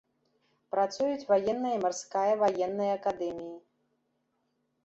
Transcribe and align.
Працуюць 0.75 1.27
ваенная 1.33 1.75
і 1.77 1.81
марская 1.85 2.25
ваенная 2.45 2.91
акадэміі. 2.97 3.55